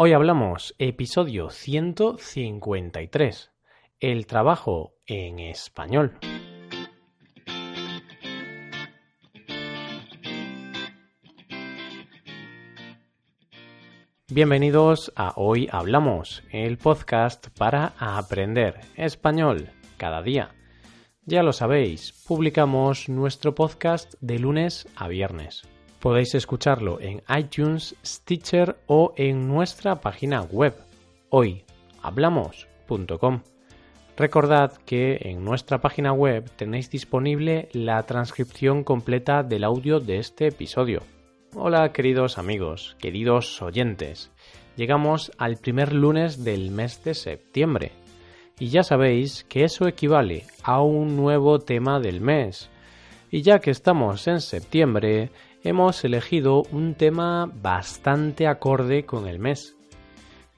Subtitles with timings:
[0.00, 3.50] Hoy hablamos episodio 153,
[3.98, 6.16] el trabajo en español.
[14.28, 20.54] Bienvenidos a Hoy Hablamos, el podcast para aprender español cada día.
[21.24, 25.64] Ya lo sabéis, publicamos nuestro podcast de lunes a viernes.
[26.00, 30.76] Podéis escucharlo en iTunes, Stitcher o en nuestra página web
[31.30, 33.40] hoyhablamos.com.
[34.16, 40.46] Recordad que en nuestra página web tenéis disponible la transcripción completa del audio de este
[40.46, 41.02] episodio.
[41.54, 44.30] Hola queridos amigos, queridos oyentes.
[44.76, 47.90] Llegamos al primer lunes del mes de septiembre.
[48.60, 52.70] Y ya sabéis que eso equivale a un nuevo tema del mes.
[53.30, 55.30] Y ya que estamos en septiembre,
[55.68, 59.76] hemos elegido un tema bastante acorde con el mes.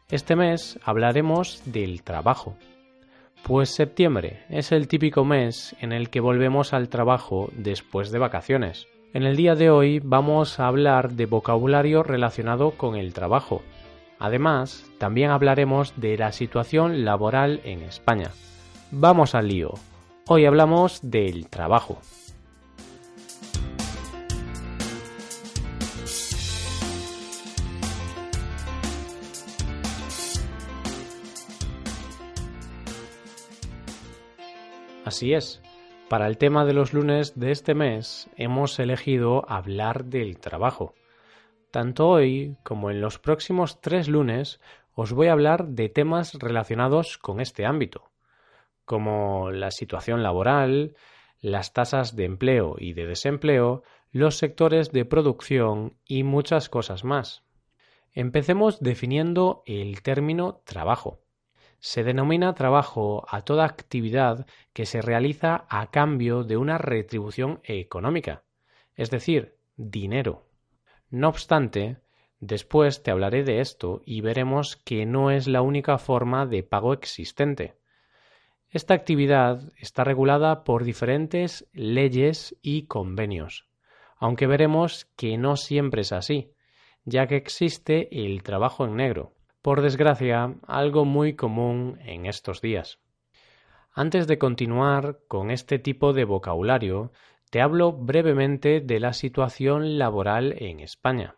[0.09, 2.56] Este mes hablaremos del trabajo.
[3.42, 8.86] Pues septiembre es el típico mes en el que volvemos al trabajo después de vacaciones.
[9.12, 13.62] En el día de hoy vamos a hablar de vocabulario relacionado con el trabajo.
[14.20, 18.31] Además, también hablaremos de la situación laboral en España.
[18.92, 19.72] Vamos al lío.
[20.28, 21.98] Hoy hablamos del trabajo.
[35.11, 35.61] Así es.
[36.08, 40.94] Para el tema de los lunes de este mes hemos elegido hablar del trabajo.
[41.72, 44.61] Tanto hoy como en los próximos tres lunes
[44.94, 48.12] os voy a hablar de temas relacionados con este ámbito,
[48.84, 50.94] como la situación laboral,
[51.41, 57.42] las tasas de empleo y de desempleo, los sectores de producción y muchas cosas más.
[58.12, 61.19] Empecemos definiendo el término trabajo.
[61.81, 68.44] Se denomina trabajo a toda actividad que se realiza a cambio de una retribución económica,
[68.97, 70.47] es decir, dinero.
[71.09, 71.97] No obstante,
[72.38, 76.93] después te hablaré de esto y veremos que no es la única forma de pago
[76.93, 77.77] existente.
[78.69, 83.69] Esta actividad está regulada por diferentes leyes y convenios,
[84.16, 86.53] aunque veremos que no siempre es así,
[87.04, 92.98] ya que existe el trabajo en negro, por desgracia, algo muy común en estos días.
[93.93, 97.12] Antes de continuar con este tipo de vocabulario,
[97.50, 101.37] te hablo brevemente de la situación laboral en España.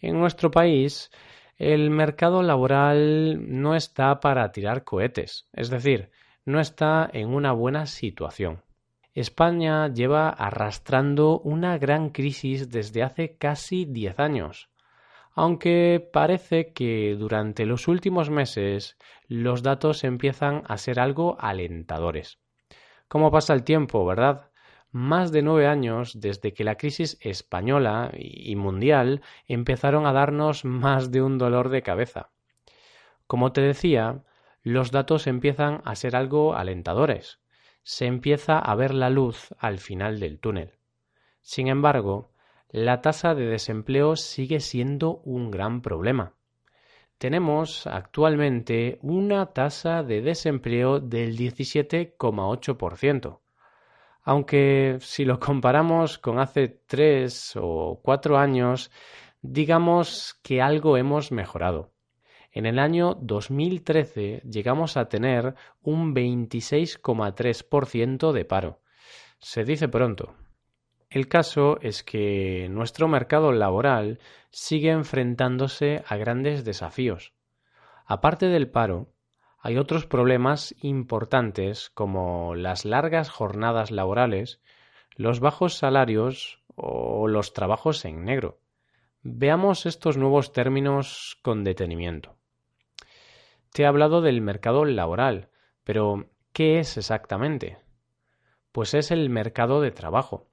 [0.00, 1.10] En nuestro país,
[1.56, 6.10] el mercado laboral no está para tirar cohetes, es decir,
[6.44, 8.62] no está en una buena situación.
[9.12, 14.67] España lleva arrastrando una gran crisis desde hace casi diez años,
[15.38, 22.40] aunque parece que durante los últimos meses los datos empiezan a ser algo alentadores.
[23.06, 24.50] ¿Cómo pasa el tiempo, verdad?
[24.90, 31.12] Más de nueve años desde que la crisis española y mundial empezaron a darnos más
[31.12, 32.30] de un dolor de cabeza.
[33.28, 34.24] Como te decía,
[34.64, 37.38] los datos empiezan a ser algo alentadores.
[37.84, 40.72] Se empieza a ver la luz al final del túnel.
[41.42, 42.32] Sin embargo,
[42.70, 46.34] la tasa de desempleo sigue siendo un gran problema.
[47.16, 53.40] Tenemos actualmente una tasa de desempleo del 17,8%,
[54.22, 58.90] aunque si lo comparamos con hace tres o cuatro años,
[59.40, 61.94] digamos que algo hemos mejorado.
[62.52, 68.82] En el año 2013 llegamos a tener un 26,3% de paro.
[69.38, 70.34] Se dice pronto,
[71.10, 74.18] el caso es que nuestro mercado laboral
[74.50, 77.32] sigue enfrentándose a grandes desafíos.
[78.04, 79.14] Aparte del paro,
[79.58, 84.60] hay otros problemas importantes como las largas jornadas laborales,
[85.16, 88.60] los bajos salarios o los trabajos en negro.
[89.22, 92.36] Veamos estos nuevos términos con detenimiento.
[93.72, 95.48] Te he hablado del mercado laboral,
[95.84, 97.78] pero ¿qué es exactamente?
[98.72, 100.48] Pues es el mercado de trabajo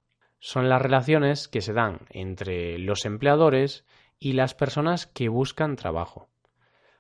[0.46, 3.84] son las relaciones que se dan entre los empleadores
[4.20, 6.30] y las personas que buscan trabajo.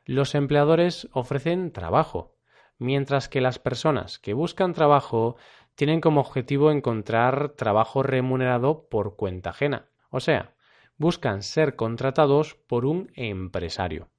[0.04, 2.34] Los empleadores ofrecen trabajo,
[2.80, 5.36] mientras que las personas que buscan trabajo
[5.76, 10.56] tienen como objetivo encontrar trabajo remunerado por cuenta ajena, o sea,
[10.98, 14.10] buscan ser contratados por un empresario.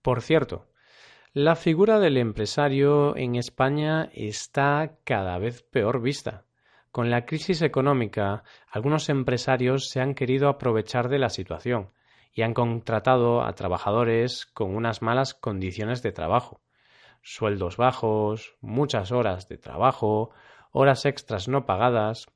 [0.00, 0.68] Por cierto,
[1.32, 6.45] la figura del empresario en España está cada vez peor vista.
[6.96, 11.90] Con la crisis económica, algunos empresarios se han querido aprovechar de la situación
[12.32, 16.62] y han contratado a trabajadores con unas malas condiciones de trabajo.
[17.20, 20.30] Sueldos bajos, muchas horas de trabajo,
[20.72, 22.28] horas extras no pagadas.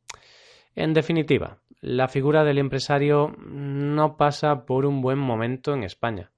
[0.75, 6.33] En definitiva, la figura del empresario no pasa por un buen momento en España.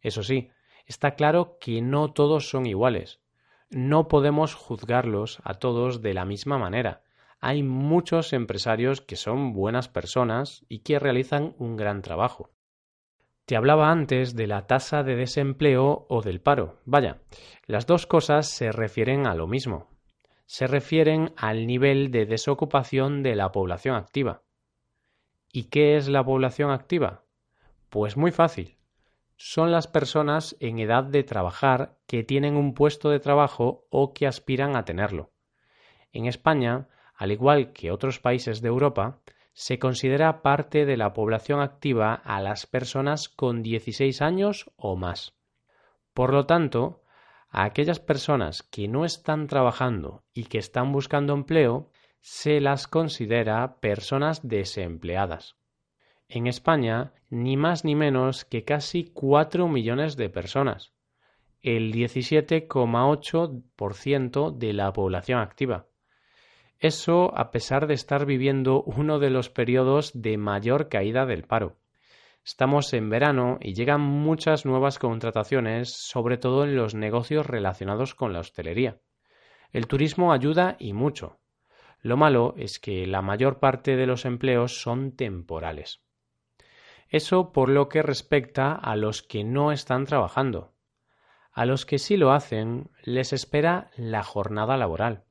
[0.00, 0.50] Eso sí,
[0.84, 3.20] está claro que no todos son iguales.
[3.70, 7.02] No podemos juzgarlos a todos de la misma manera.
[7.40, 12.50] Hay muchos empresarios que son buenas personas y que realizan un gran trabajo.
[13.44, 16.80] Te hablaba antes de la tasa de desempleo o del paro.
[16.84, 17.22] Vaya,
[17.66, 19.88] las dos cosas se refieren a lo mismo.
[20.46, 24.42] Se refieren al nivel de desocupación de la población activa.
[25.52, 27.24] ¿Y qué es la población activa?
[27.88, 28.76] Pues muy fácil.
[29.36, 34.26] Son las personas en edad de trabajar que tienen un puesto de trabajo o que
[34.26, 35.30] aspiran a tenerlo.
[36.12, 36.88] En España,
[37.18, 39.18] al igual que otros países de Europa,
[39.52, 45.34] se considera parte de la población activa a las personas con 16 años o más.
[46.14, 47.02] Por lo tanto,
[47.50, 53.80] a aquellas personas que no están trabajando y que están buscando empleo, se las considera
[53.80, 55.56] personas desempleadas.
[56.28, 60.92] En España, ni más ni menos que casi 4 millones de personas,
[61.62, 65.87] el 17,8% de la población activa.
[66.78, 71.76] Eso a pesar de estar viviendo uno de los periodos de mayor caída del paro.
[72.44, 78.32] Estamos en verano y llegan muchas nuevas contrataciones, sobre todo en los negocios relacionados con
[78.32, 79.00] la hostelería.
[79.72, 81.38] El turismo ayuda y mucho,
[82.00, 86.00] lo malo es que la mayor parte de los empleos son temporales.
[87.08, 90.74] Eso por lo que respecta a los que no están trabajando.
[91.52, 95.24] A los que sí lo hacen les espera la jornada laboral.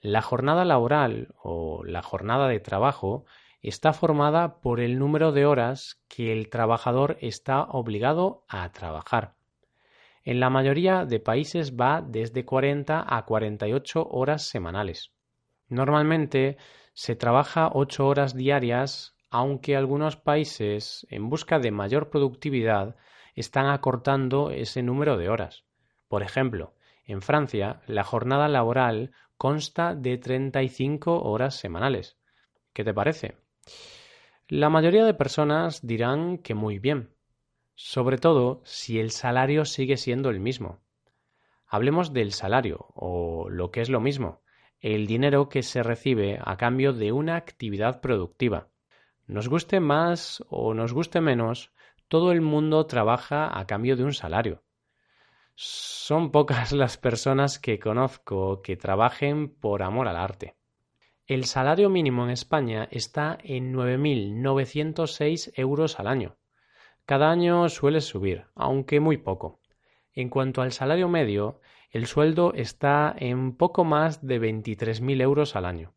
[0.00, 3.26] La jornada laboral o la jornada de trabajo
[3.60, 9.34] está formada por el número de horas que el trabajador está obligado a trabajar.
[10.24, 15.12] En la mayoría de países va desde 40 a 48 horas semanales.
[15.68, 16.56] Normalmente
[16.94, 22.96] se trabaja ocho horas diarias, aunque algunos países, en busca de mayor productividad,
[23.34, 25.64] están acortando ese número de horas.
[26.08, 26.72] Por ejemplo,
[27.04, 32.18] en Francia, la jornada laboral consta de 35 horas semanales.
[32.74, 33.38] ¿Qué te parece?
[34.48, 37.16] La mayoría de personas dirán que muy bien,
[37.74, 40.82] sobre todo si el salario sigue siendo el mismo.
[41.66, 44.42] Hablemos del salario, o lo que es lo mismo,
[44.78, 48.68] el dinero que se recibe a cambio de una actividad productiva.
[49.26, 51.72] Nos guste más o nos guste menos,
[52.08, 54.62] todo el mundo trabaja a cambio de un salario.
[55.54, 60.56] Son pocas las personas que conozco que trabajen por amor al arte.
[61.26, 66.36] El salario mínimo en España está en 9.906 euros al año.
[67.06, 69.60] Cada año suele subir, aunque muy poco.
[70.12, 71.60] En cuanto al salario medio,
[71.90, 75.94] el sueldo está en poco más de 23.000 euros al año.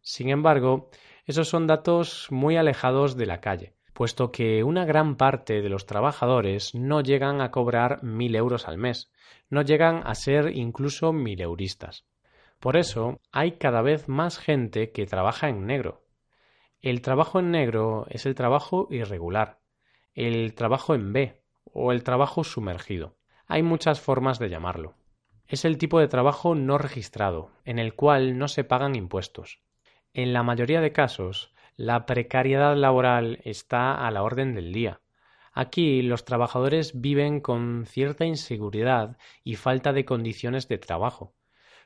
[0.00, 0.90] Sin embargo,
[1.26, 5.84] esos son datos muy alejados de la calle, puesto que una gran parte de los
[5.84, 9.12] trabajadores no llegan a cobrar 1.000 euros al mes,
[9.50, 12.06] no llegan a ser incluso mileuristas.
[12.60, 16.06] Por eso hay cada vez más gente que trabaja en negro.
[16.80, 19.58] El trabajo en negro es el trabajo irregular,
[20.14, 23.18] el trabajo en B o el trabajo sumergido.
[23.48, 24.94] Hay muchas formas de llamarlo.
[25.46, 29.60] Es el tipo de trabajo no registrado, en el cual no se pagan impuestos.
[30.14, 35.00] En la mayoría de casos, la precariedad laboral está a la orden del día.
[35.50, 41.32] Aquí los trabajadores viven con cierta inseguridad y falta de condiciones de trabajo.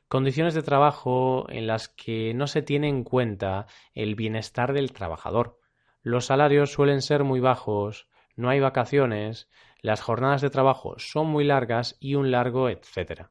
[0.08, 5.60] Condiciones de trabajo en las que no se tiene en cuenta el bienestar del trabajador.
[6.02, 9.48] Los salarios suelen ser muy bajos, no hay vacaciones,
[9.80, 13.30] las jornadas de trabajo son muy largas y un largo etcétera.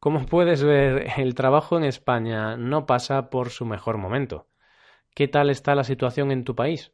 [0.00, 4.48] Como puedes ver, el trabajo en España no pasa por su mejor momento.
[5.14, 6.92] ¿Qué tal está la situación en tu país?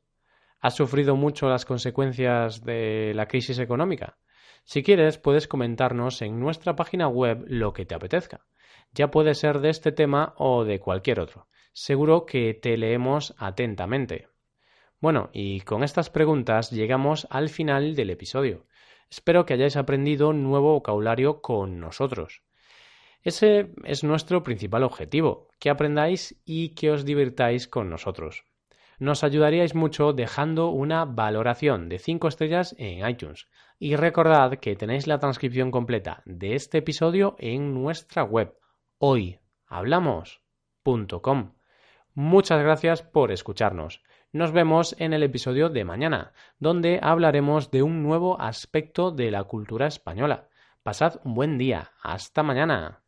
[0.58, 4.18] ¿Has sufrido mucho las consecuencias de la crisis económica?
[4.64, 8.44] Si quieres, puedes comentarnos en nuestra página web lo que te apetezca.
[8.92, 11.46] Ya puede ser de este tema o de cualquier otro.
[11.72, 14.26] Seguro que te leemos atentamente.
[14.98, 18.66] Bueno, y con estas preguntas llegamos al final del episodio.
[19.08, 22.42] Espero que hayáis aprendido nuevo vocabulario con nosotros.
[23.22, 28.44] Ese es nuestro principal objetivo, que aprendáis y que os divirtáis con nosotros.
[28.98, 33.46] Nos ayudaríais mucho dejando una valoración de 5 estrellas en iTunes.
[33.78, 38.56] Y recordad que tenéis la transcripción completa de este episodio en nuestra web
[38.98, 41.52] hoyhablamos.com.
[42.14, 44.02] Muchas gracias por escucharnos.
[44.32, 49.44] Nos vemos en el episodio de mañana, donde hablaremos de un nuevo aspecto de la
[49.44, 50.48] cultura española.
[50.82, 51.92] Pasad un buen día.
[52.02, 53.00] Hasta mañana.